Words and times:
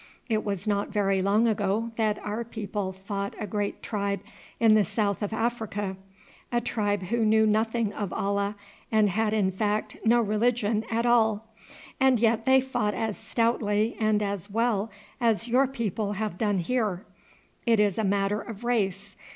It 0.29 0.43
was 0.43 0.65
not 0.65 0.89
very 0.89 1.21
long 1.21 1.47
ago 1.47 1.91
that 1.95 2.17
our 2.25 2.43
people 2.43 2.91
fought 2.91 3.35
a 3.39 3.45
great 3.45 3.83
tribe 3.83 4.21
in 4.59 4.73
the 4.73 4.83
south 4.83 5.21
of 5.21 5.31
Africa 5.31 5.95
a 6.51 6.59
tribe 6.59 7.03
who 7.03 7.23
knew 7.23 7.45
nothing 7.45 7.93
of 7.93 8.11
Allah, 8.11 8.55
who 8.91 9.05
had 9.05 9.31
in 9.31 9.51
fact 9.51 9.97
no 10.03 10.19
religion 10.19 10.85
at 10.89 11.05
all, 11.05 11.45
and 11.99 12.17
yet 12.17 12.47
they 12.47 12.61
fought 12.61 12.95
as 12.95 13.15
stoutly 13.15 13.95
and 13.99 14.23
as 14.23 14.49
well 14.49 14.89
as 15.19 15.47
your 15.47 15.67
people 15.67 16.13
have 16.13 16.35
done 16.35 16.57
here. 16.57 17.05
It 17.67 17.79
is 17.79 17.99
a 17.99 18.03
matter 18.03 18.41
of 18.41 18.63
race. 18.63 19.15